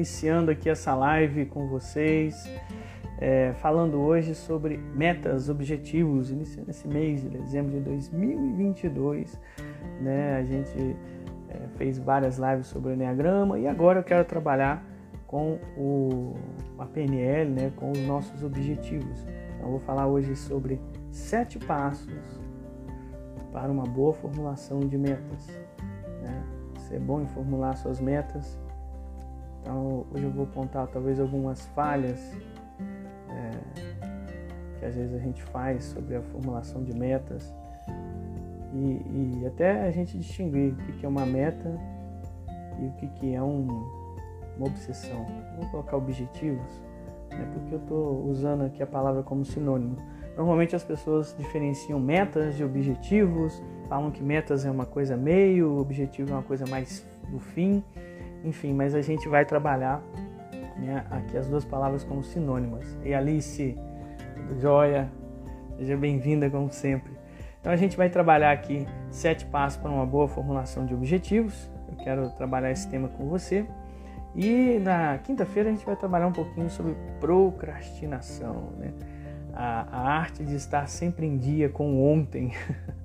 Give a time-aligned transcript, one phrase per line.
[0.00, 2.50] iniciando aqui essa live com vocês,
[3.18, 9.38] é, falando hoje sobre metas, objetivos, iniciando esse mês de dezembro de 2022.
[10.00, 10.36] Né?
[10.38, 10.96] A gente
[11.50, 14.82] é, fez várias lives sobre o Enneagrama e agora eu quero trabalhar
[15.26, 16.34] com o,
[16.78, 17.72] a PNL, né?
[17.76, 19.26] com os nossos objetivos.
[19.54, 20.80] Então, eu vou falar hoje sobre
[21.10, 22.40] sete passos
[23.52, 25.46] para uma boa formulação de metas.
[26.22, 26.42] Né?
[26.88, 28.58] Ser bom em formular suas metas
[29.60, 32.18] então hoje eu vou apontar talvez algumas falhas
[33.28, 37.54] é, que às vezes a gente faz sobre a formulação de metas
[38.72, 41.78] e, e até a gente distinguir o que é uma meta
[42.78, 43.66] e o que é um,
[44.56, 45.26] uma obsessão.
[45.58, 46.82] Vou colocar objetivos,
[47.30, 49.96] né, porque eu estou usando aqui a palavra como sinônimo.
[50.36, 56.30] Normalmente as pessoas diferenciam metas de objetivos, falam que metas é uma coisa meio, objetivo
[56.30, 57.84] é uma coisa mais do fim.
[58.44, 60.02] Enfim, mas a gente vai trabalhar
[60.76, 62.96] né, aqui as duas palavras como sinônimas.
[63.04, 63.76] E Alice,
[64.48, 65.08] tudo?
[65.76, 67.12] Seja bem-vinda como sempre.
[67.60, 71.70] Então a gente vai trabalhar aqui sete passos para uma boa formulação de objetivos.
[71.88, 73.66] Eu quero trabalhar esse tema com você.
[74.34, 78.92] E na quinta-feira a gente vai trabalhar um pouquinho sobre procrastinação, né?
[79.52, 82.52] A, a arte de estar sempre em dia com ontem.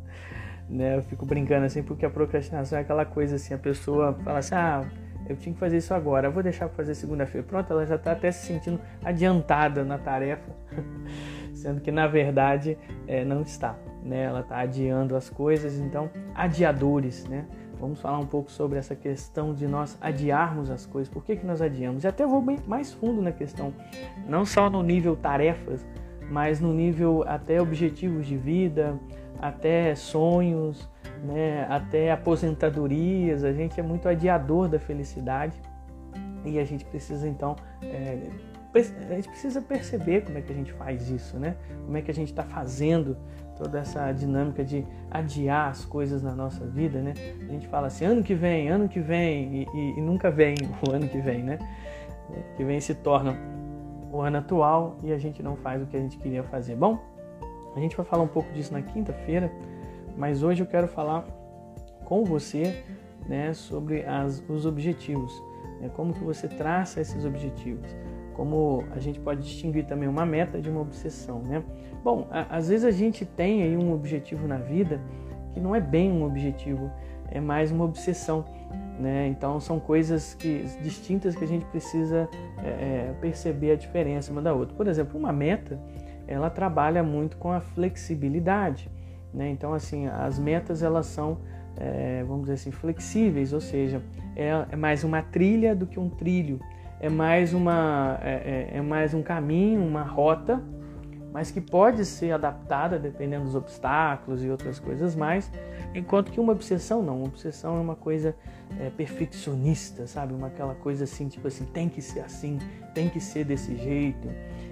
[0.70, 0.98] né?
[0.98, 4.56] Eu fico brincando assim porque a procrastinação é aquela coisa assim, a pessoa fala assim,
[4.56, 4.86] ah,
[5.28, 7.46] eu tinha que fazer isso agora, eu vou deixar para fazer segunda-feira.
[7.46, 10.52] Pronto, ela já está até se sentindo adiantada na tarefa,
[11.54, 13.76] sendo que na verdade é, não está.
[14.04, 14.24] Né?
[14.24, 17.46] Ela está adiando as coisas, então adiadores, né?
[17.80, 21.12] Vamos falar um pouco sobre essa questão de nós adiarmos as coisas.
[21.12, 22.04] Por que, que nós adiamos?
[22.04, 23.74] E até vou bem mais fundo na questão,
[24.28, 25.86] não só no nível tarefas,
[26.30, 28.98] mas no nível até objetivos de vida,
[29.42, 30.90] até sonhos,
[31.24, 35.60] né, até aposentadorias, a gente é muito adiador da felicidade
[36.44, 38.30] e a gente precisa então é,
[38.78, 41.56] a gente precisa perceber como é que a gente faz isso, né?
[41.86, 43.16] Como é que a gente está fazendo
[43.58, 47.14] toda essa dinâmica de adiar as coisas na nossa vida, né?
[47.48, 50.56] A gente fala assim, ano que vem, ano que vem, e, e, e nunca vem
[50.86, 51.58] o ano que vem, né?
[52.58, 53.38] Que vem se torna
[54.12, 56.76] o ano atual e a gente não faz o que a gente queria fazer.
[56.76, 57.00] Bom,
[57.76, 59.52] a gente vai falar um pouco disso na quinta-feira.
[60.18, 61.24] Mas hoje eu quero falar
[62.06, 62.84] com você
[63.28, 65.34] né, sobre as, os objetivos,
[65.82, 67.96] né, como que você traça esses objetivos,
[68.34, 71.42] como a gente pode distinguir também uma meta de uma obsessão.
[71.42, 71.64] Né?
[72.04, 75.02] Bom, a, às vezes a gente tem aí um objetivo na vida
[75.54, 76.92] que não é bem um objetivo,
[77.30, 78.46] é mais uma obsessão.
[79.00, 79.28] Né?
[79.28, 82.30] Então são coisas que, distintas que a gente precisa
[82.64, 82.68] é,
[83.10, 84.76] é perceber a diferença uma da outra.
[84.76, 85.80] Por exemplo, uma meta
[86.28, 88.90] ela trabalha muito com a flexibilidade.
[89.36, 89.50] Né?
[89.50, 91.40] Então, assim, as metas elas são,
[91.76, 94.02] é, vamos dizer assim, flexíveis, ou seja,
[94.36, 96.60] é, é, mais uma trilha do que um trilho,
[97.02, 100.64] é mais, uma, é, é, é mais um caminho, uma rota,
[101.34, 105.52] mas que pode ser adaptada dependendo dos obstáculos e outras coisas mais,
[105.94, 108.34] enquanto que uma obsessão não, uma obsessão é uma coisa
[108.80, 110.34] é, perfeccionista, sabe?
[110.34, 112.58] Uma aquela coisa assim, tipo assim, tem que ser assim,
[112.94, 114.30] tem que ser desse jeito.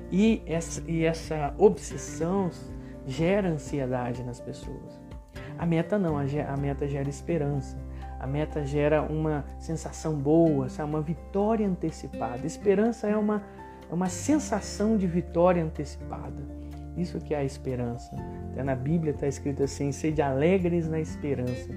[0.10, 2.50] E essa, e essa obsessão
[3.06, 5.02] gera ansiedade nas pessoas.
[5.58, 7.78] A meta não, a meta gera esperança.
[8.20, 10.90] A meta gera uma sensação boa, sabe?
[10.90, 12.46] uma vitória antecipada.
[12.46, 13.44] Esperança é uma,
[13.90, 16.42] é uma sensação de vitória antecipada.
[16.96, 18.16] Isso que é a esperança.
[18.52, 21.70] Até na Bíblia está escrito assim: sede alegres na esperança.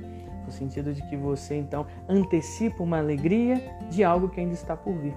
[0.45, 3.61] No sentido de que você então antecipa uma alegria
[3.91, 5.15] de algo que ainda está por vir.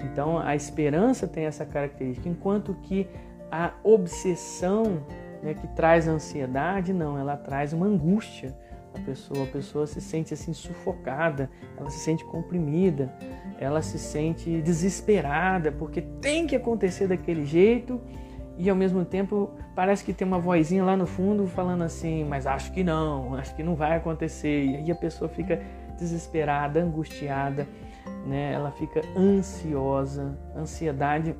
[0.00, 3.08] Então a esperança tem essa característica, enquanto que
[3.50, 5.04] a obsessão
[5.42, 8.54] né, que traz ansiedade, não, ela traz uma angústia.
[8.94, 11.48] A pessoa, a pessoa se sente assim sufocada,
[11.78, 13.10] ela se sente comprimida,
[13.58, 17.98] ela se sente desesperada porque tem que acontecer daquele jeito
[18.58, 22.46] e ao mesmo tempo parece que tem uma vozinha lá no fundo falando assim, mas
[22.46, 24.64] acho que não, acho que não vai acontecer.
[24.64, 25.60] E aí a pessoa fica
[25.98, 27.66] desesperada, angustiada,
[28.26, 28.52] né?
[28.52, 30.36] Ela fica ansiosa.
[30.54, 31.34] Ansiedade,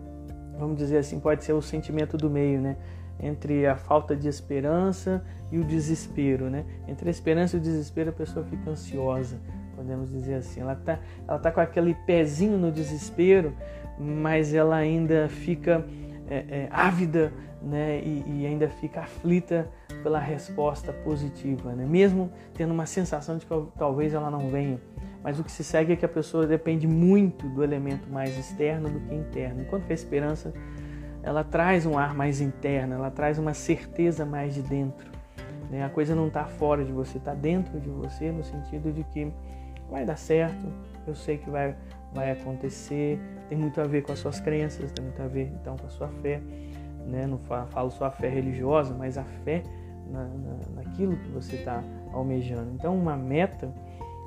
[0.58, 2.76] vamos dizer assim, pode ser o sentimento do meio, né?
[3.20, 6.64] Entre a falta de esperança e o desespero, né?
[6.88, 9.38] Entre a esperança e o desespero a pessoa fica ansiosa,
[9.76, 10.60] podemos dizer assim.
[10.60, 13.54] Ela tá, ela tá com aquele pezinho no desespero,
[13.98, 15.84] mas ela ainda fica
[16.28, 17.32] é, é, ávida,
[17.62, 18.00] né?
[18.02, 19.68] E, e, ainda fica aflita
[20.02, 21.86] pela resposta positiva, né?
[21.86, 24.80] Mesmo tendo uma sensação de que talvez ela não venha.
[25.22, 28.88] Mas o que se segue é que a pessoa depende muito do elemento mais externo
[28.88, 30.52] do que interno, enquanto que a esperança
[31.22, 35.10] ela traz um ar mais interno, ela traz uma certeza mais de dentro.
[35.70, 35.84] Né?
[35.84, 39.32] A coisa não está fora de você, está dentro de você, no sentido de que
[39.90, 40.66] vai dar certo,
[41.06, 41.76] eu sei que vai,
[42.12, 45.76] vai acontecer, tem muito a ver com as suas crenças, tem muito a ver então
[45.76, 46.40] com a sua fé.
[47.06, 47.26] Né?
[47.26, 49.62] Não falo só a fé religiosa, mas a fé
[50.10, 51.82] na, na, naquilo que você está
[52.12, 52.70] almejando.
[52.74, 53.72] Então, uma meta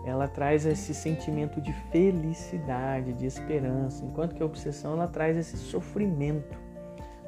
[0.05, 5.57] ela traz esse sentimento de felicidade, de esperança, enquanto que a obsessão ela traz esse
[5.57, 6.64] sofrimento.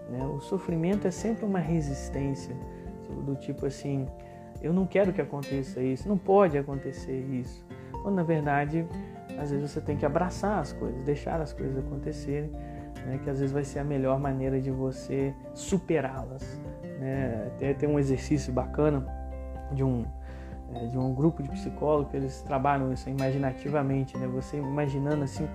[0.10, 0.26] Né?
[0.26, 2.56] O sofrimento é sempre uma resistência,
[3.26, 4.08] do tipo assim,
[4.62, 7.66] eu não quero que aconteça isso, não pode acontecer isso.
[8.04, 8.86] Quando na verdade,
[9.38, 12.50] às vezes você tem que abraçar as coisas, deixar as coisas acontecerem,
[13.06, 13.20] né?
[13.24, 16.60] que às vezes vai ser a melhor maneira de você superá-las.
[17.00, 17.48] Né?
[17.48, 19.06] Até tem um exercício bacana
[19.72, 20.06] de um
[20.74, 24.28] é, de um grupo de psicólogos, eles trabalham isso imaginativamente, né?
[24.28, 25.48] Você imaginando assim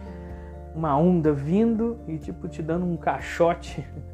[0.74, 3.86] uma onda vindo e tipo te dando um caixote,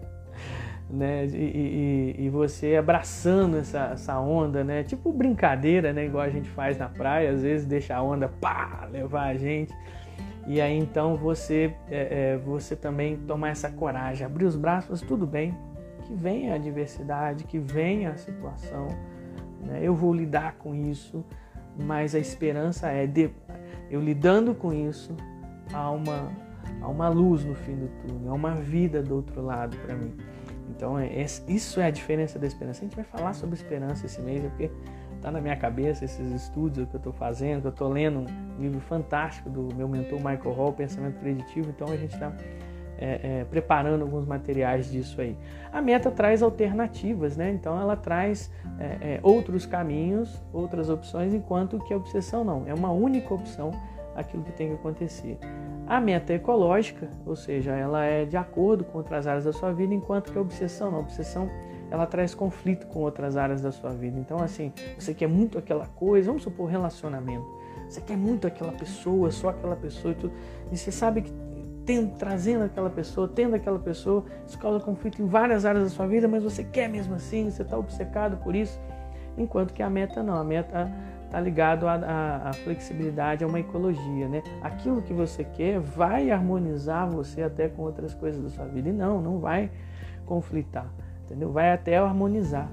[0.90, 1.26] né?
[1.26, 4.82] E, e, e, você abraçando essa, essa onda, né?
[4.82, 6.06] Tipo brincadeira, né?
[6.06, 9.75] Igual a gente faz na praia, às vezes deixa a onda pá, levar a gente.
[10.46, 15.26] E aí então você é, é, você também tomar essa coragem, abrir os braços, tudo
[15.26, 15.55] bem,
[16.05, 18.88] que venha a adversidade, que venha a situação
[19.61, 19.81] né?
[19.82, 21.25] Eu vou lidar com isso,
[21.76, 23.31] mas a esperança é de,
[23.90, 25.14] eu lidando com isso,
[25.73, 26.32] há uma,
[26.81, 30.14] há uma luz no fim do túnel, há uma vida do outro lado para mim.
[30.68, 32.80] Então, é, isso é a diferença da esperança.
[32.80, 34.70] A gente vai falar sobre esperança esse mês, é porque
[35.16, 38.80] está na minha cabeça esses estudos que eu estou fazendo, eu estou lendo um livro
[38.80, 41.70] fantástico do meu mentor Michael Hall, Pensamento Preditivo.
[41.70, 42.32] Então, a gente está
[42.98, 45.36] é, é, preparando alguns materiais disso aí.
[45.72, 47.50] A meta traz alternativas, né?
[47.50, 52.64] Então ela traz é, é, outros caminhos, outras opções, enquanto que a obsessão não.
[52.66, 53.70] É uma única opção
[54.16, 55.38] aquilo que tem que acontecer.
[55.88, 59.94] A meta ecológica, ou seja, ela é de acordo com outras áreas da sua vida,
[59.94, 60.94] enquanto que a obsessão.
[60.94, 61.49] A obsessão
[61.90, 64.19] ela traz conflito com outras áreas da sua vida.
[64.19, 67.46] Então, assim, você quer muito aquela coisa, vamos supor relacionamento.
[67.88, 70.32] Você quer muito aquela pessoa, só aquela pessoa e tudo.
[70.70, 71.32] E você sabe que
[71.87, 76.06] tendo, trazendo aquela pessoa, tendo aquela pessoa, isso causa conflito em várias áreas da sua
[76.06, 78.79] vida, mas você quer mesmo assim, você está obcecado por isso,
[79.38, 80.93] enquanto que a meta não, a meta
[81.28, 84.42] está ligado à, flexibilidade, a uma ecologia, né?
[84.62, 88.92] Aquilo que você quer vai harmonizar você até com outras coisas da sua vida e
[88.92, 89.70] não, não vai
[90.25, 90.86] conflitar,
[91.25, 91.52] entendeu?
[91.52, 92.69] Vai até harmonizar.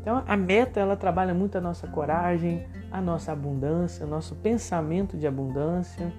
[0.00, 5.16] Então a meta ela trabalha muito a nossa coragem, a nossa abundância, o nosso pensamento
[5.16, 6.12] de abundância,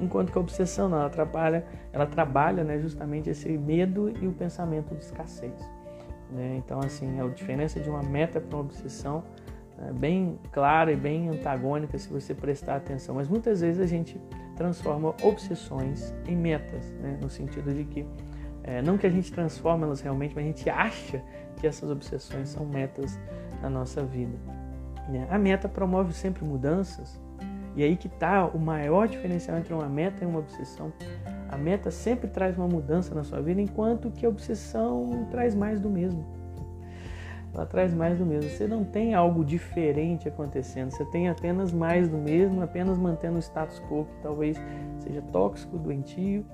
[0.00, 4.32] enquanto que a obsessão não, ela trabalha, ela trabalha né, justamente esse medo e o
[4.32, 5.54] pensamento de escassez.
[6.32, 6.56] Né?
[6.56, 9.22] Então assim, a diferença de uma meta para uma obsessão
[9.86, 13.14] é bem clara e bem antagônica se você prestar atenção.
[13.14, 14.20] Mas muitas vezes a gente
[14.56, 17.16] transforma obsessões em metas, né?
[17.20, 18.04] no sentido de que
[18.64, 21.22] é, não que a gente transforma elas realmente, mas a gente acha
[21.56, 23.18] que essas obsessões são metas
[23.62, 24.36] na nossa vida.
[25.08, 25.26] Né?
[25.30, 27.18] A meta promove sempre mudanças,
[27.74, 30.92] e aí que está o maior diferencial entre uma meta e uma obsessão.
[31.48, 35.80] A meta sempre traz uma mudança na sua vida, enquanto que a obsessão traz mais
[35.80, 36.37] do mesmo.
[37.54, 38.50] Ela traz mais do mesmo.
[38.50, 43.42] Você não tem algo diferente acontecendo, você tem apenas mais do mesmo, apenas mantendo o
[43.42, 44.60] status quo que talvez
[44.98, 46.44] seja tóxico, doentio.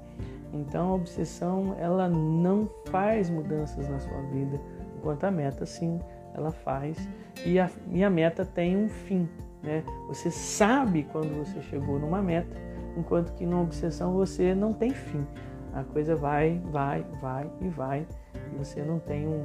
[0.52, 4.61] Então a obsessão ela não faz mudanças na sua vida
[4.96, 6.00] enquanto a meta sim
[6.32, 6.96] ela faz
[7.44, 9.29] e a, e a meta tem um fim.
[9.62, 9.82] Né?
[10.08, 12.56] Você sabe quando você chegou numa meta,
[12.96, 15.27] enquanto que numa obsessão você não tem fim.
[15.72, 19.44] A coisa vai, vai, vai e vai, e você não tem um,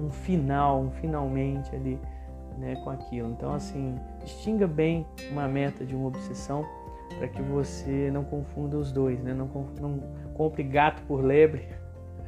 [0.00, 1.98] um final, um finalmente ali
[2.58, 3.30] né, com aquilo.
[3.30, 6.64] Então, assim, distinga bem uma meta de uma obsessão
[7.18, 9.34] para que você não confunda os dois, né?
[9.34, 9.46] não,
[9.80, 10.00] não
[10.34, 11.68] compre gato por lebre,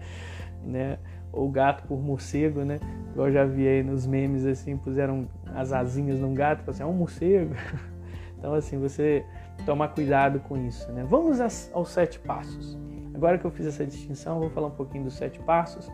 [0.65, 0.99] né?
[1.33, 2.79] ou gato por morcego, né?
[3.13, 6.87] Igual eu já vi aí nos memes assim, puseram as asinhas num gato, assim, é
[6.87, 7.55] um morcego.
[8.39, 9.25] Então assim, você
[9.65, 11.07] tomar cuidado com isso, né?
[11.09, 11.39] Vamos
[11.73, 12.77] aos sete passos.
[13.15, 15.89] Agora que eu fiz essa distinção, vou falar um pouquinho dos sete passos.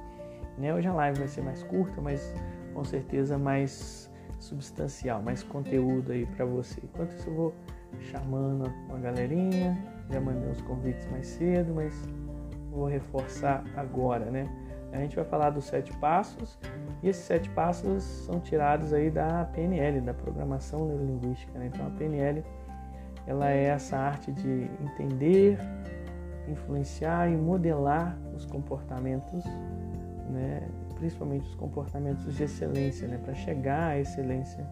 [0.58, 0.74] Né?
[0.74, 2.34] Hoje a live vai ser mais curta, mas
[2.74, 6.80] com certeza mais substancial, mais conteúdo aí para você.
[6.82, 7.54] Enquanto isso eu vou
[8.00, 9.76] chamando uma galerinha,
[10.10, 11.94] já mandei uns convites mais cedo, mas
[12.70, 14.48] vou reforçar agora, né?
[14.92, 16.58] A gente vai falar dos sete passos
[17.02, 21.58] e esses sete passos são tirados aí da PNL, da Programação Neurolinguística.
[21.58, 21.70] Né?
[21.72, 22.42] Então a PNL
[23.26, 25.58] ela é essa arte de entender,
[26.48, 29.44] influenciar e modelar os comportamentos,
[30.28, 30.68] né?
[30.96, 33.18] principalmente os comportamentos de excelência, né?
[33.24, 34.66] para chegar à excelência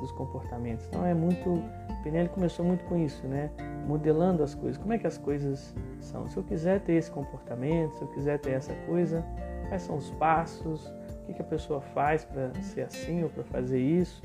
[0.00, 0.86] dos comportamentos.
[0.86, 1.62] Então é muito,
[2.02, 3.50] PNL começou muito com isso, né?
[3.86, 4.78] Modelando as coisas.
[4.78, 6.28] Como é que as coisas são?
[6.28, 9.24] Se eu quiser ter esse comportamento, se eu quiser ter essa coisa,
[9.68, 13.44] quais são os passos, o que, que a pessoa faz para ser assim ou para
[13.44, 14.22] fazer isso.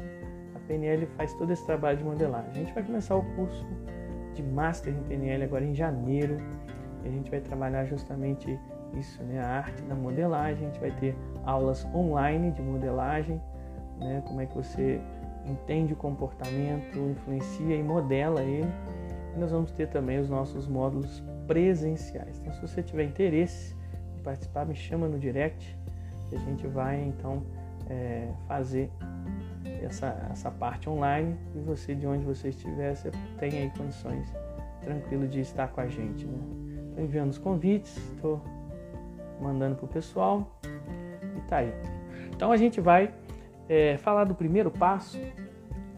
[0.55, 2.49] A PNL faz todo esse trabalho de modelagem.
[2.51, 3.65] A gente vai começar o curso
[4.33, 6.37] de Master em PNL agora em janeiro.
[7.03, 8.57] E a gente vai trabalhar justamente
[8.97, 9.39] isso, né?
[9.39, 10.67] A arte da modelagem.
[10.67, 13.41] A gente vai ter aulas online de modelagem,
[13.99, 14.23] né?
[14.25, 15.01] Como é que você
[15.45, 18.69] entende o comportamento, influencia e modela ele.
[19.35, 22.39] E nós vamos ter também os nossos módulos presenciais.
[22.39, 23.75] Então, se você tiver interesse
[24.17, 25.77] em participar, me chama no direct
[26.31, 27.43] e a gente vai então
[27.89, 28.89] é, fazer
[29.81, 34.33] essa, essa parte online e você, de onde você estiver, você tem aí condições
[34.81, 36.25] tranquilo de estar com a gente.
[36.25, 36.39] Né?
[36.89, 38.41] Estou enviando os convites, estou
[39.43, 40.59] mandando para o pessoal
[41.37, 41.73] e tá aí.
[42.35, 43.13] Então a gente vai
[43.67, 45.19] é, falar do primeiro passo,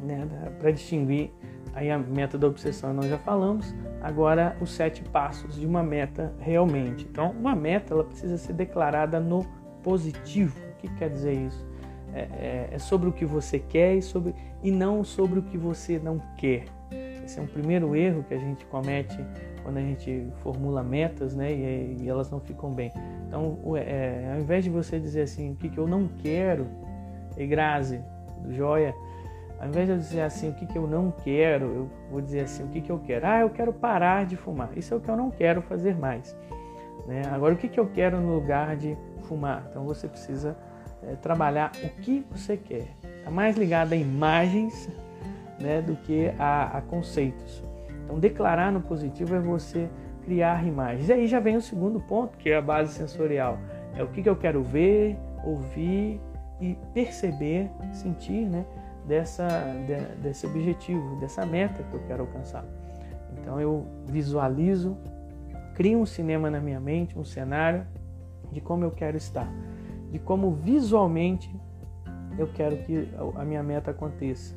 [0.01, 0.27] né,
[0.59, 1.31] para distinguir
[1.73, 3.75] aí a meta da obsessão nós já falamos.
[4.01, 7.05] Agora os sete passos de uma meta realmente.
[7.09, 9.45] Então uma meta ela precisa ser declarada no
[9.83, 10.57] positivo.
[10.71, 11.65] O que quer dizer isso?
[12.13, 14.33] É, é, é sobre o que você quer e, sobre,
[14.63, 16.65] e não sobre o que você não quer.
[17.25, 19.17] Esse é um primeiro erro que a gente comete
[19.65, 21.51] quando a gente formula metas, né?
[21.51, 22.91] E, e elas não ficam bem.
[23.27, 26.67] Então, é, ao invés de você dizer assim, o que, que eu não quero,
[27.35, 27.99] e Grazi,
[28.51, 28.93] joia,
[29.59, 32.41] ao invés de eu dizer assim, o que, que eu não quero, eu vou dizer
[32.41, 33.25] assim, o que, que eu quero?
[33.25, 34.69] Ah, eu quero parar de fumar.
[34.77, 36.37] Isso é o que eu não quero fazer mais.
[37.07, 37.23] Né?
[37.31, 39.65] Agora, o que, que eu quero no lugar de fumar?
[39.71, 40.55] Então, você precisa
[41.01, 42.87] é, trabalhar o que você quer.
[43.17, 44.87] Está mais ligado a imagens
[45.59, 47.63] né, do que a, a conceitos.
[48.05, 49.89] Então, declarar no positivo é você
[50.23, 51.09] criar imagens.
[51.09, 53.59] E aí já vem o segundo ponto, que é a base sensorial.
[53.93, 56.21] É o que, eu quero ver, ouvir
[56.61, 58.65] e perceber, sentir, né,
[59.07, 59.47] dessa,
[59.85, 62.65] de, desse objetivo, dessa meta que eu quero alcançar.
[63.33, 64.97] Então eu visualizo,
[65.75, 67.85] crio um cinema na minha mente, um cenário
[68.51, 69.47] de como eu quero estar
[70.15, 71.53] de como visualmente
[72.37, 74.55] eu quero que a minha meta aconteça.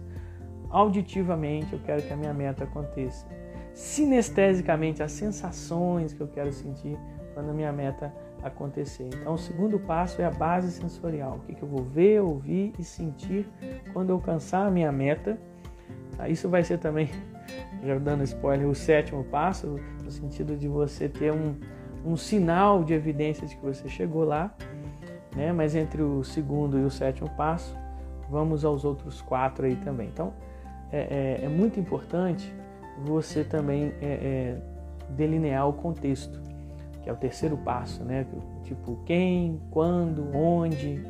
[0.70, 3.26] Auditivamente eu quero que a minha meta aconteça.
[3.72, 6.98] Sinestesicamente as sensações que eu quero sentir
[7.34, 9.08] quando a minha meta acontecer.
[9.14, 11.36] Então o segundo passo é a base sensorial.
[11.36, 13.48] O que, eu vou ver, ouvir e sentir
[13.92, 15.38] quando eu alcançar a minha meta.
[16.16, 17.08] Tá, isso vai ser também,
[17.84, 21.54] já dando spoiler, o sétimo passo, no sentido de você ter um,
[22.04, 24.52] um sinal de evidência de que você chegou lá
[25.38, 25.52] né?
[25.52, 27.76] Mas entre o segundo e o sétimo passo,
[28.28, 30.08] vamos aos outros quatro aí também.
[30.08, 30.34] Então,
[30.92, 32.52] é, é, é muito importante
[33.04, 34.56] você também é, é,
[35.10, 36.40] delinear o contexto,
[37.02, 38.26] que é o terceiro passo, né?
[38.64, 41.00] Tipo, quem, quando, onde,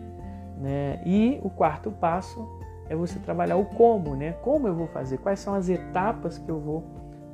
[0.59, 1.01] né?
[1.07, 2.47] E o quarto passo
[2.89, 4.33] é você trabalhar o como, né?
[4.43, 5.19] Como eu vou fazer?
[5.19, 6.85] Quais são as etapas que eu vou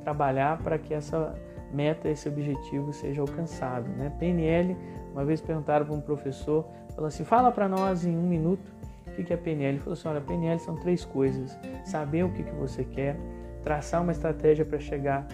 [0.03, 1.35] trabalhar para que essa
[1.73, 4.11] meta, esse objetivo seja alcançado, né?
[4.17, 4.77] PNL,
[5.11, 8.73] uma vez perguntaram para um professor Falou assim: fala para nós em um minuto
[9.21, 9.69] o que é PNL.
[9.69, 13.17] Ele falou assim: olha, PNL são três coisas: saber o que, que você quer,
[13.63, 15.27] traçar uma estratégia para chegar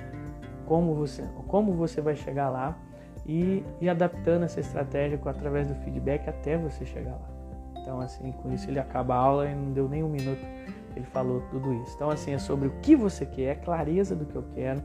[0.66, 2.78] como você, como você vai chegar lá
[3.26, 7.30] e ir adaptando essa estratégia através do feedback até você chegar lá.
[7.82, 10.46] Então, assim, com isso ele acaba a aula e não deu nem um minuto
[10.96, 11.94] ele falou tudo isso.
[11.96, 14.82] Então, assim, é sobre o que você quer, é clareza do que eu quero,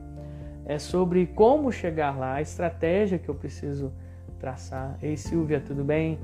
[0.65, 3.93] é sobre como chegar lá, a estratégia que eu preciso
[4.39, 4.97] traçar.
[5.03, 6.19] Ei, Silvia, tudo bem?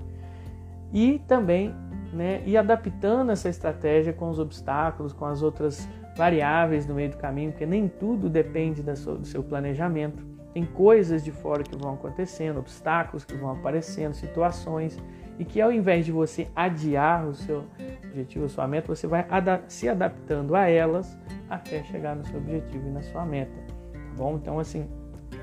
[0.92, 1.74] e também
[2.12, 7.16] né, ir adaptando essa estratégia com os obstáculos, com as outras variáveis no meio do
[7.16, 10.22] caminho, porque nem tudo depende do seu planejamento.
[10.52, 14.98] Tem coisas de fora que vão acontecendo, obstáculos que vão aparecendo, situações,
[15.38, 17.64] e que ao invés de você adiar o seu
[18.04, 19.26] objetivo, a sua meta, você vai
[19.66, 21.16] se adaptando a elas
[21.48, 23.52] até chegar no seu objetivo e na sua meta.
[23.92, 24.36] Tá bom?
[24.36, 24.86] Então, assim,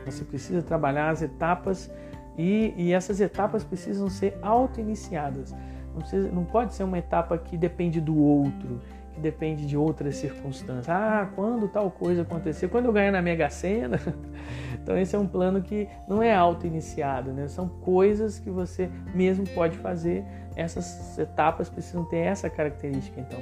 [0.05, 1.91] você precisa trabalhar as etapas
[2.37, 5.55] e, e essas etapas precisam ser auto-iniciadas.
[5.99, 8.79] Não, não pode ser uma etapa que depende do outro,
[9.13, 10.89] que depende de outras circunstâncias.
[10.89, 13.99] Ah, quando tal coisa acontecer, quando eu ganhar na Mega Sena.
[14.81, 17.47] então, esse é um plano que não é auto-iniciado, né?
[17.47, 20.23] são coisas que você mesmo pode fazer.
[20.55, 23.19] Essas etapas precisam ter essa característica.
[23.19, 23.39] Então,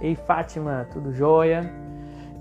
[0.00, 1.70] ei, Fátima, tudo jóia?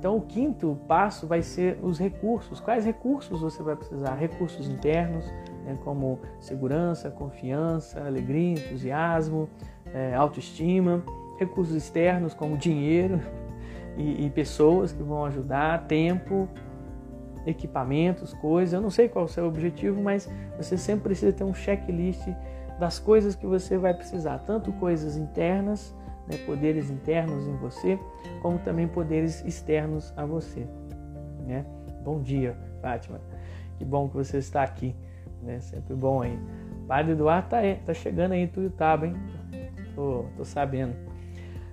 [0.02, 2.60] Então, o quinto passo vai ser os recursos.
[2.60, 4.16] Quais recursos você vai precisar?
[4.16, 5.32] Recursos internos,
[5.64, 9.50] né, como segurança, confiança, alegria, entusiasmo,
[9.94, 11.04] é, autoestima,
[11.38, 13.20] recursos externos como dinheiro
[13.98, 16.48] e, e, pessoas que vão ajudar, tempo,
[17.46, 18.74] equipamentos, coisas.
[18.74, 22.28] Eu não sei qual é o seu objetivo, mas você sempre precisa ter um checklist
[22.80, 25.96] das coisas que você vai precisar, tanto coisas internas,
[26.28, 28.00] né, poderes internos em você,
[28.42, 30.66] como também poderes externos a você.
[31.46, 31.66] Né?
[32.04, 33.20] Bom dia, Fátima.
[33.78, 34.96] Que bom que você está aqui
[35.42, 35.60] né?
[35.60, 36.38] Sempre bom aí.
[36.88, 39.16] Padre Eduardo tá, tá chegando aí Tuiutaba, hein?
[39.96, 40.94] Tô, tô sabendo.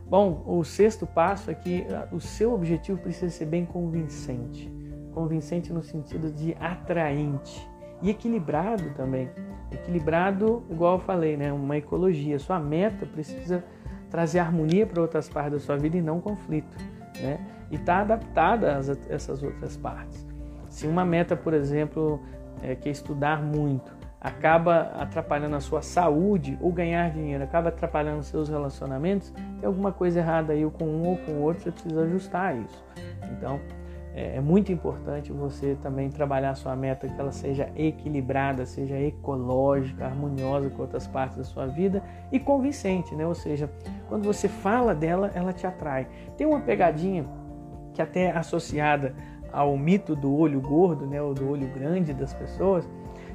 [0.08, 4.72] Bom, o sexto passo é que ah, o seu objetivo precisa ser bem convincente.
[5.12, 7.68] convincente no sentido de atraente
[8.00, 9.28] e equilibrado também.
[9.70, 11.52] Equilibrado, igual eu falei, né?
[11.52, 12.38] Uma ecologia.
[12.38, 13.62] Sua meta precisa
[14.08, 16.76] trazer harmonia para outras partes da sua vida e não conflito,
[17.20, 17.38] né?
[17.70, 20.26] E está adaptada a essas outras partes.
[20.70, 22.20] Se uma meta, por exemplo,
[22.62, 28.22] é, que é estudar muito, acaba atrapalhando a sua saúde ou ganhar dinheiro, acaba atrapalhando
[28.22, 32.02] seus relacionamentos, tem alguma coisa errada aí com um ou com o outro, você precisa
[32.02, 32.84] ajustar isso.
[33.32, 33.60] Então,
[34.14, 40.06] é, é muito importante você também trabalhar sua meta que ela seja equilibrada, seja ecológica,
[40.06, 43.24] harmoniosa com outras partes da sua vida e convincente, né?
[43.24, 43.70] Ou seja,
[44.08, 46.08] quando você fala dela, ela te atrai.
[46.36, 47.24] Tem uma pegadinha
[47.94, 49.14] que até é associada
[49.52, 52.88] ao mito do olho gordo, né, ou do olho grande das pessoas,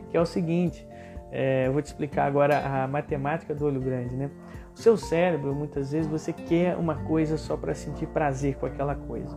[0.10, 0.88] que é o seguinte,
[1.32, 4.30] é, eu vou te explicar agora a matemática do olho grande, né?
[4.76, 8.94] O seu cérebro, muitas vezes, você quer uma coisa só para sentir prazer com aquela
[8.94, 9.36] coisa.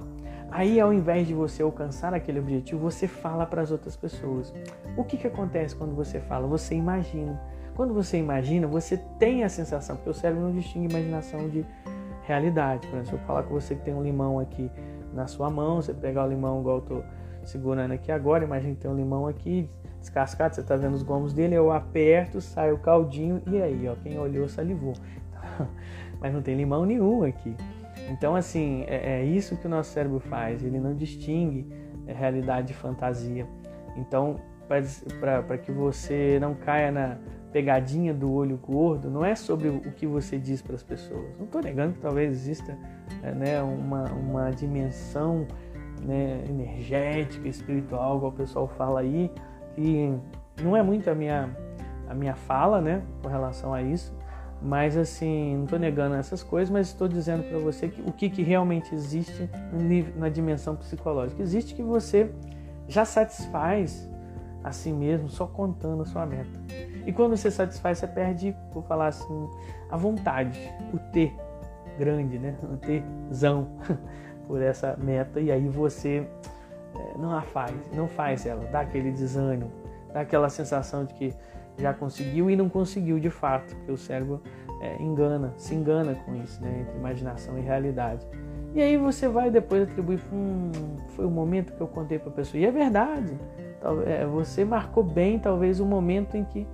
[0.50, 4.54] Aí, ao invés de você alcançar aquele objetivo, você fala para as outras pessoas.
[4.96, 6.46] O que, que acontece quando você fala?
[6.46, 7.40] Você imagina.
[7.74, 11.64] Quando você imagina, você tem a sensação, porque o cérebro não distingue imaginação de
[12.22, 12.86] realidade.
[12.86, 14.70] Por exemplo, se eu falar com você que tem um limão aqui
[15.16, 17.04] na sua mão, você pegar o limão igual eu estou
[17.44, 19.68] segurando aqui agora, imagina que tem um limão aqui
[20.00, 23.94] descascado, você está vendo os gomos dele, eu aperto, sai o caldinho e aí, ó,
[23.96, 24.94] quem olhou salivou.
[26.20, 27.56] Mas não tem limão nenhum aqui.
[28.10, 31.66] Então, assim, é, é isso que o nosso cérebro faz, ele não distingue
[32.06, 33.46] é, realidade de fantasia.
[33.96, 34.36] Então,
[34.68, 37.18] para que você não caia na
[37.56, 41.24] pegadinha do olho gordo, não é sobre o que você diz para as pessoas.
[41.38, 42.76] Não estou negando que talvez exista
[43.22, 45.46] é, né, uma, uma dimensão
[46.02, 49.32] né, energética, espiritual, como o pessoal fala aí,
[49.74, 50.14] que
[50.62, 51.48] não é muito a minha,
[52.06, 54.14] a minha fala né, com relação a isso,
[54.60, 58.28] mas assim, não estou negando essas coisas, mas estou dizendo para você que, o que,
[58.28, 59.48] que realmente existe
[60.14, 61.42] na dimensão psicológica.
[61.42, 62.30] Existe que você
[62.86, 64.06] já satisfaz
[64.62, 66.60] a si mesmo só contando a sua meta.
[67.06, 69.48] E quando você satisfaz, você perde, vou falar assim,
[69.88, 70.60] a vontade,
[70.92, 71.34] o ter
[71.96, 72.56] grande, né?
[72.64, 73.68] O terzão
[74.46, 76.26] por essa meta e aí você
[76.94, 79.70] é, não a faz, não faz ela, dá aquele desânimo,
[80.12, 81.34] dá aquela sensação de que
[81.78, 84.42] já conseguiu e não conseguiu de fato, porque o cérebro
[84.80, 88.26] é, engana, se engana com isso, né, entre imaginação e realidade.
[88.74, 90.70] E aí você vai depois atribuir, hum,
[91.10, 92.60] foi o momento que eu contei para a pessoa.
[92.60, 93.32] E é verdade,
[94.06, 96.66] é, você marcou bem talvez o momento em que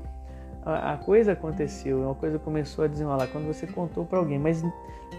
[0.64, 4.62] a, coisa aconteceu, uma coisa começou a desenrolar quando você contou para alguém, mas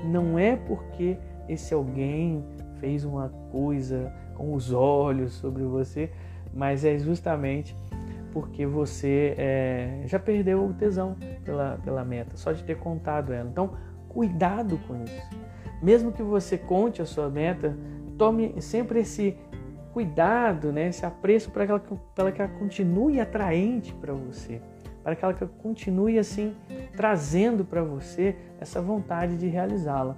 [0.04, 2.44] não é porque esse alguém
[2.80, 6.10] fez uma coisa com os olhos sobre você,
[6.54, 7.76] mas é justamente
[8.32, 13.48] porque você é, já perdeu o tesão pela, pela meta, só de ter contado ela.
[13.48, 13.74] Então,
[14.10, 15.30] cuidado com isso.
[15.82, 17.78] Mesmo que você conte a sua meta,
[18.18, 19.38] tome sempre esse
[19.92, 24.60] cuidado, né, esse apreço para que, ela, que ela continue atraente para você,
[25.04, 26.56] para que ela continue assim
[26.96, 30.16] trazendo para você essa vontade de realizá-la.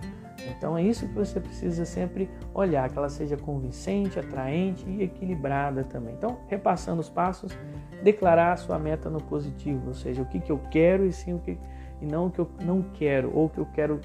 [0.47, 5.83] Então é isso que você precisa sempre olhar, que ela seja convincente, atraente e equilibrada
[5.83, 6.13] também.
[6.13, 7.57] Então, repassando os passos,
[8.03, 11.33] declarar a sua meta no positivo, ou seja, o que, que eu quero e sim
[11.33, 11.57] o que
[12.01, 14.01] e não o que eu não quero ou o que eu quero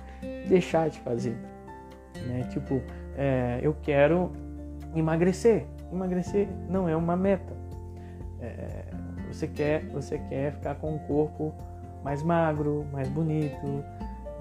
[0.48, 1.36] deixar de fazer.
[2.26, 2.48] Né?
[2.50, 2.80] Tipo,
[3.16, 4.32] é, eu quero
[4.94, 5.66] emagrecer.
[5.92, 7.52] Emagrecer não é uma meta.
[8.40, 8.84] É,
[9.32, 11.54] você quer, você quer ficar com um corpo
[12.02, 13.84] mais magro, mais bonito,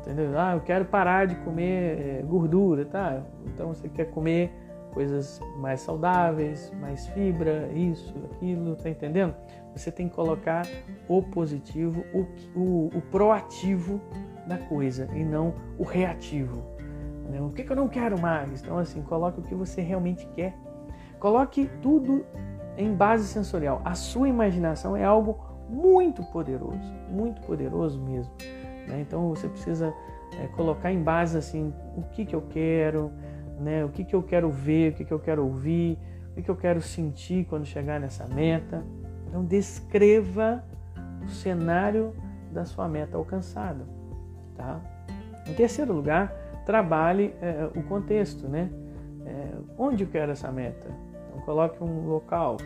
[0.01, 0.37] entendeu?
[0.37, 3.21] Ah, eu quero parar de comer é, gordura, tá?
[3.45, 4.51] Então você quer comer
[4.93, 9.35] coisas mais saudáveis, mais fibra, isso, aquilo, tá entendendo?
[9.75, 10.65] Você tem que colocar
[11.07, 12.25] o positivo, o,
[12.59, 14.01] o, o proativo
[14.47, 16.63] da coisa e não o reativo.
[17.45, 18.61] O que, que eu não quero mais?
[18.61, 20.57] Então, assim, coloque o que você realmente quer.
[21.19, 22.25] Coloque tudo
[22.79, 23.81] em base sensorial.
[23.83, 25.37] A sua imaginação é algo
[25.69, 28.31] muito poderoso, muito poderoso mesmo.
[28.87, 29.01] Né?
[29.01, 29.93] Então você precisa
[30.41, 33.11] é, colocar em base assim o que, que eu quero,
[33.59, 33.83] né?
[33.83, 35.99] o que, que eu quero ver, o que, que eu quero ouvir,
[36.31, 38.83] o que, que eu quero sentir quando chegar nessa meta.
[39.27, 40.63] Então descreva
[41.23, 42.15] o cenário
[42.51, 43.85] da sua meta alcançada.
[44.55, 44.79] Tá?
[45.45, 46.33] Em terceiro lugar,
[46.65, 48.69] trabalhe é, o contexto, né?
[49.25, 51.08] É, onde eu quero essa meta?
[51.29, 52.57] Então coloque um local.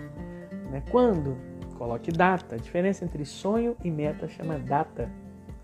[0.72, 0.82] Né?
[0.90, 1.38] Quando?
[1.78, 2.56] Coloque data.
[2.56, 5.10] A diferença entre sonho e meta chama data.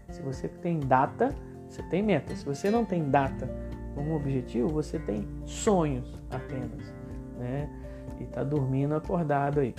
[0.10, 1.34] Se você tem data,
[1.68, 2.36] você tem meta.
[2.36, 3.50] Se você não tem data
[3.96, 6.94] como objetivo, você tem sonhos apenas,
[7.38, 7.70] né?
[8.20, 9.76] E está dormindo acordado aí.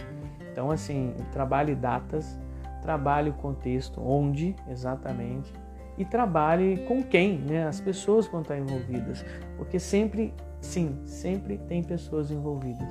[0.52, 2.38] Então, assim, trabalhe datas,
[2.82, 5.52] trabalhe o contexto, onde exatamente,
[5.96, 7.66] e trabalhe com quem, né?
[7.66, 9.24] As pessoas vão estar envolvidas,
[9.56, 12.88] porque sempre, sim, sempre tem pessoas envolvidas.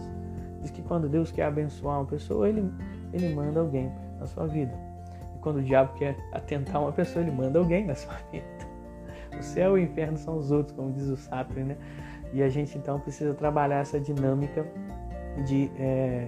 [0.61, 2.69] Diz que quando Deus quer abençoar uma pessoa, ele,
[3.13, 4.73] ele manda alguém na sua vida.
[5.35, 8.45] E quando o diabo quer atentar uma pessoa, ele manda alguém na sua vida.
[9.37, 11.77] O céu e o inferno são os outros, como diz o Sartre, né?
[12.33, 14.65] E a gente então precisa trabalhar essa dinâmica
[15.45, 16.27] de é,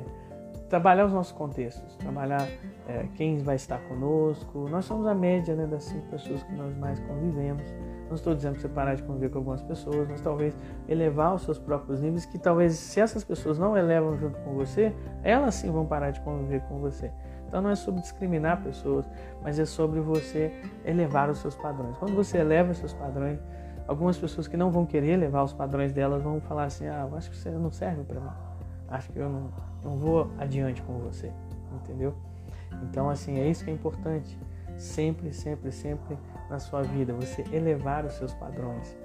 [0.69, 2.47] trabalhar os nossos contextos, trabalhar
[2.88, 4.67] é, quem vai estar conosco.
[4.69, 7.63] Nós somos a média né, das cinco pessoas que nós mais convivemos.
[8.12, 10.54] Não estou dizendo para você parar de conviver com algumas pessoas, mas talvez
[10.86, 14.93] elevar os seus próprios níveis, que talvez se essas pessoas não elevam junto com você,
[15.24, 17.10] elas sim vão parar de conviver com você.
[17.47, 19.10] Então não é sobre discriminar pessoas,
[19.41, 20.52] mas é sobre você
[20.84, 21.97] elevar os seus padrões.
[22.00, 23.39] Quando você eleva os seus padrões,
[23.88, 27.30] algumas pessoas que não vão querer elevar os padrões delas vão falar assim: ah, acho
[27.30, 28.30] que você não serve para mim.
[28.89, 29.50] Acho que eu não,
[29.86, 31.32] não vou adiante com você,
[31.76, 32.13] entendeu?
[32.84, 34.38] Então, assim, é isso que é importante.
[34.76, 36.17] Sempre, sempre, sempre
[36.52, 38.96] na sua vida, você elevar os seus padrões.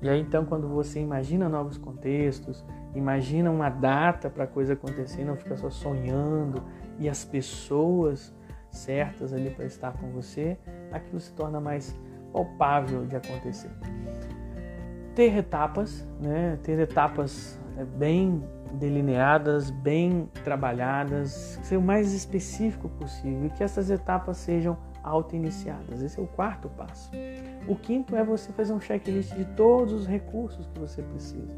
[0.00, 2.64] E aí então quando você imagina novos contextos,
[2.94, 6.62] imagina uma data para a coisa acontecer, não fica só sonhando
[6.98, 8.34] e as pessoas
[8.70, 10.58] certas ali para estar com você,
[10.90, 11.96] aquilo se torna mais
[12.32, 13.70] palpável de acontecer.
[15.14, 16.58] Ter etapas, né?
[16.62, 23.90] Ter etapas é, bem delineadas, bem trabalhadas, ser o mais específico possível e que essas
[23.90, 26.02] etapas sejam auto-iniciadas.
[26.02, 27.10] Esse é o quarto passo.
[27.68, 31.52] O quinto é você fazer um checklist de todos os recursos que você precisa.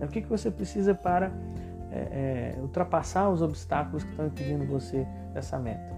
[0.00, 1.32] O que, que você precisa para
[1.94, 5.94] é, é, ultrapassar os obstáculos que estão impedindo você dessa meta.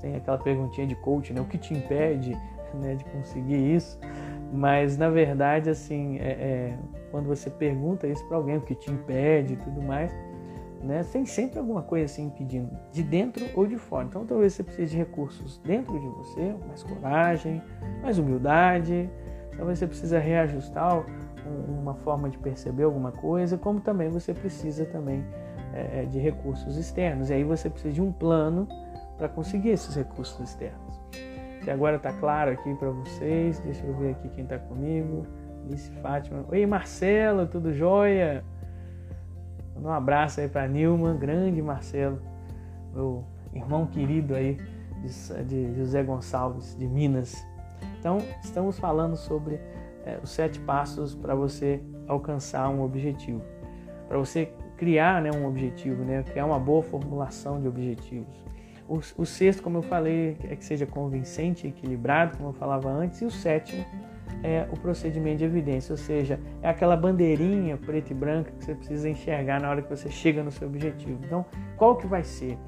[0.00, 1.40] Tem aquela perguntinha de coach, né?
[1.40, 2.36] O que te impede
[2.74, 3.98] né, de conseguir isso?
[4.52, 6.78] Mas na verdade, assim, é, é
[7.12, 10.12] quando você pergunta isso para alguém, o que te impede e tudo mais,
[10.82, 11.04] né?
[11.12, 14.06] Tem sempre alguma coisa assim impedindo, de dentro ou de fora.
[14.06, 17.62] Então talvez você precise de recursos dentro de você, mais coragem,
[18.02, 19.10] mais humildade.
[19.56, 21.04] Talvez você precisa reajustar
[21.68, 25.24] uma forma de perceber alguma coisa, como também você precisa também
[25.72, 27.30] é, é, de recursos externos.
[27.30, 28.66] E aí você precisa de um plano
[29.16, 31.00] para conseguir esses recursos externos.
[31.62, 33.58] Até agora está claro aqui para vocês.
[33.60, 35.26] Deixa eu ver aqui quem está comigo.
[35.64, 36.44] Alice Fátima.
[36.48, 38.44] Oi Marcelo, tudo jóia?
[39.82, 42.20] Um abraço aí para Nilma, grande Marcelo,
[42.94, 44.58] meu irmão querido aí
[45.02, 47.46] de, de José Gonçalves, de Minas.
[47.98, 49.60] Então, estamos falando sobre
[50.04, 53.42] é, os sete passos para você alcançar um objetivo.
[54.08, 58.44] Para você criar né, um objetivo, né, criar uma boa formulação de objetivos.
[58.88, 63.20] O, o sexto, como eu falei, é que seja convincente, equilibrado, como eu falava antes.
[63.20, 63.84] E o sétimo
[64.42, 68.74] é o procedimento de evidência, ou seja, é aquela bandeirinha preta e branca que você
[68.74, 71.18] precisa enxergar na hora que você chega no seu objetivo.
[71.24, 71.44] Então,
[71.76, 72.58] qual que vai ser?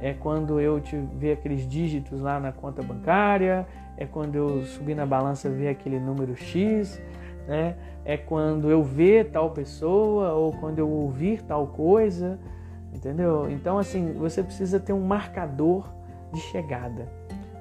[0.00, 4.94] É quando eu te ver aqueles dígitos lá na conta bancária, é quando eu subir
[4.94, 7.00] na balança ver aquele número X,
[7.46, 7.76] né?
[8.04, 12.38] É quando eu ver tal pessoa ou quando eu ouvir tal coisa,
[12.92, 13.50] entendeu?
[13.50, 15.88] Então, assim, você precisa ter um marcador
[16.32, 17.08] de chegada.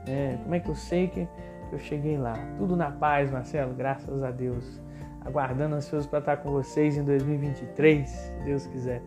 [0.08, 0.38] Né?
[0.43, 1.28] Como é que eu sei que
[1.71, 2.34] eu cheguei lá.
[2.58, 4.82] Tudo na paz, Marcelo, graças a Deus.
[5.21, 9.01] Aguardando ansioso para estar com vocês em 2023, se Deus quiser.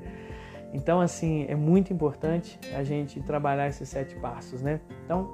[0.73, 4.81] Então, assim, é muito importante a gente trabalhar esses sete passos, né?
[5.05, 5.31] Então,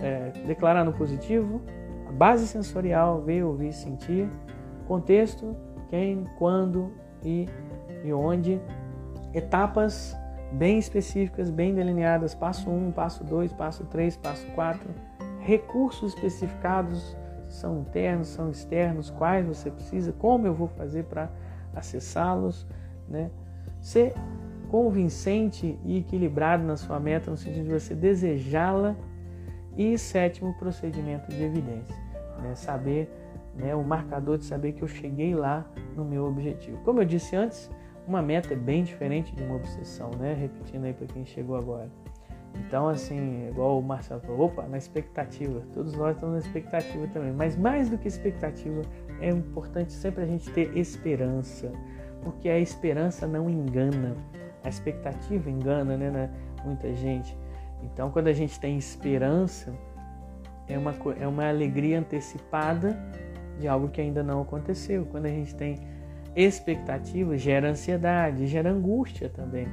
[0.00, 1.60] é, declarar no positivo,
[2.08, 4.28] a base sensorial, ver, ouvir, sentir,
[4.86, 5.56] contexto,
[5.88, 7.48] quem, quando e,
[8.04, 8.60] e onde,
[9.32, 10.16] etapas
[10.52, 14.88] bem específicas, bem delineadas, passo 1, um, passo 2, passo 3, passo 4
[15.44, 17.16] recursos especificados,
[17.48, 21.30] são internos, são externos, quais você precisa, como eu vou fazer para
[21.74, 22.66] acessá-los,
[23.08, 23.30] né?
[23.80, 24.14] Ser
[24.70, 28.96] convincente e equilibrado na sua meta, no sentido de você desejá-la.
[29.76, 31.96] E sétimo, procedimento de evidência,
[32.40, 32.54] né?
[32.54, 33.10] saber,
[33.56, 36.78] né, o marcador de saber que eu cheguei lá no meu objetivo.
[36.84, 37.68] Como eu disse antes,
[38.06, 40.32] uma meta é bem diferente de uma obsessão, né?
[40.32, 41.90] Repetindo aí para quem chegou agora.
[42.56, 45.62] Então, assim, igual o Marcelo falou, opa, na expectativa.
[45.72, 47.32] Todos nós estamos na expectativa também.
[47.32, 48.82] Mas mais do que expectativa,
[49.20, 51.72] é importante sempre a gente ter esperança.
[52.22, 54.16] Porque a esperança não engana.
[54.62, 56.30] A expectativa engana, né, né
[56.64, 57.36] muita gente.
[57.82, 59.72] Então, quando a gente tem esperança,
[60.68, 62.98] é uma, é uma alegria antecipada
[63.58, 65.04] de algo que ainda não aconteceu.
[65.06, 65.80] Quando a gente tem
[66.34, 69.68] expectativa, gera ansiedade, gera angústia também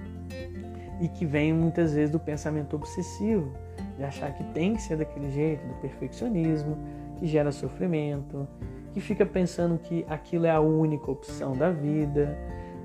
[1.01, 3.51] e que vem muitas vezes do pensamento obsessivo,
[3.97, 6.77] de achar que tem que ser daquele jeito, do perfeccionismo,
[7.17, 8.47] que gera sofrimento,
[8.93, 12.37] que fica pensando que aquilo é a única opção da vida,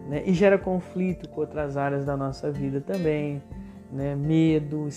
[0.08, 0.22] né?
[0.24, 3.42] e gera conflito com outras áreas da nossa vida também,
[3.92, 4.16] né?
[4.16, 4.88] medo,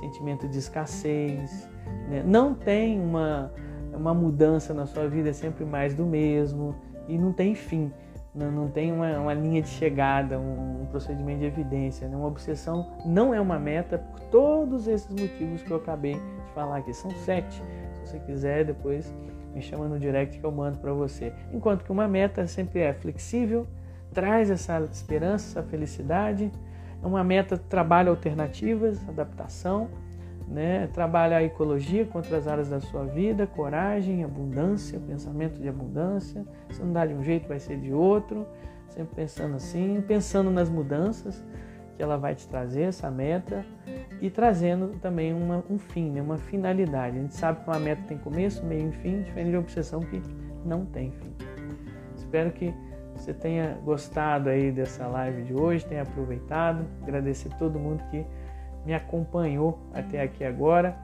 [0.00, 1.68] sentimento de escassez,
[2.08, 2.22] né?
[2.24, 3.52] não tem uma,
[3.92, 6.74] uma mudança na sua vida, é sempre mais do mesmo
[7.06, 7.92] e não tem fim.
[8.34, 12.08] Não, não tem uma, uma, linha de chegada, um, um procedimento de evidência.
[12.08, 12.16] Né?
[12.16, 16.78] Uma obsessão não é uma meta por todos esses motivos que eu acabei de falar
[16.78, 16.92] aqui.
[16.92, 17.62] São sete.
[17.94, 19.14] Se você quiser, depois
[19.54, 21.32] me chama no direct que eu mando para você.
[21.52, 23.66] Enquanto que uma meta sempre é flexível,
[24.12, 26.50] traz essa esperança, essa felicidade.
[27.00, 29.88] É uma meta trabalha alternativas, adaptação,
[30.46, 30.88] né?
[30.92, 36.44] trabalha a ecologia com outras áreas da sua vida, coragem, abundância, pensamento de abundância.
[36.70, 38.46] Se não dá de um jeito, vai ser de outro.
[38.88, 41.44] Sempre pensando assim, pensando nas mudanças
[41.96, 43.64] que ela vai te trazer, essa meta,
[44.20, 46.20] e trazendo também uma, um fim, né?
[46.20, 47.18] uma finalidade.
[47.18, 50.20] A gente sabe que uma meta tem começo, meio e fim, diferente de obsessão que
[50.64, 51.32] não tem fim.
[52.16, 52.74] Espero que
[53.14, 56.84] você tenha gostado aí dessa live de hoje, tenha aproveitado.
[57.02, 58.26] Agradecer a todo mundo que
[58.84, 60.96] me acompanhou até aqui agora,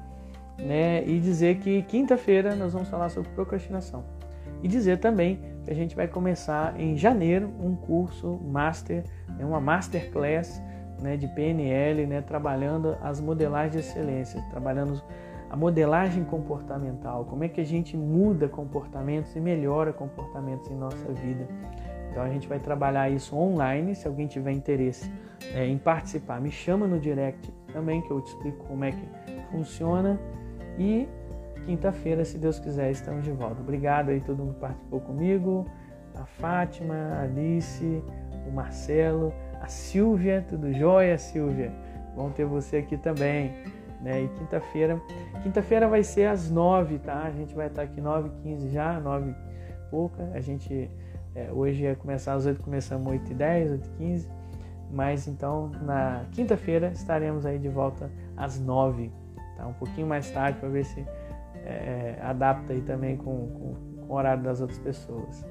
[0.58, 1.04] né?
[1.04, 4.04] E dizer que quinta-feira nós vamos falar sobre procrastinação.
[4.62, 9.44] E dizer também que a gente vai começar em janeiro um curso master, né?
[9.44, 10.62] uma masterclass
[11.00, 15.02] né, de PNL, né, trabalhando as modelagens de excelência, trabalhando
[15.48, 21.12] a modelagem comportamental, como é que a gente muda comportamentos e melhora comportamentos em nossa
[21.12, 21.48] vida.
[22.10, 23.94] Então a gente vai trabalhar isso online.
[23.94, 25.10] Se alguém tiver interesse
[25.54, 29.08] é, em participar, me chama no direct também que eu te explico como é que
[29.50, 30.18] funciona.
[30.78, 31.08] E
[31.64, 33.60] quinta-feira, se Deus quiser, estamos de volta.
[33.60, 35.66] Obrigado aí todo mundo que participou comigo,
[36.14, 38.02] a Fátima, a Alice,
[38.46, 41.72] o Marcelo, a Silvia, tudo jóia, Silvia?
[42.16, 43.52] Bom ter você aqui também.
[44.00, 44.22] Né?
[44.22, 45.00] E quinta-feira,
[45.42, 47.22] quinta-feira vai ser às nove, tá?
[47.24, 49.34] A gente vai estar aqui nove quinze já, nove
[49.90, 50.30] pouca.
[50.32, 50.90] A gente
[51.34, 54.28] é, hoje ia começar às 8, começamos 8 e 10, 8 e 15.
[54.92, 59.12] Mas então na quinta-feira estaremos aí de volta às 9,
[59.56, 59.66] tá?
[59.66, 61.06] Um pouquinho mais tarde para ver se
[61.64, 65.46] é, adapta aí também com, com, com, o horário das outras pessoas.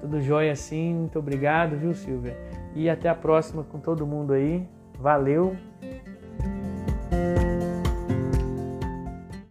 [0.00, 2.36] Tudo jóia assim, muito obrigado, viu Silvia?
[2.74, 4.68] E até a próxima com todo mundo aí.
[5.00, 5.56] Valeu!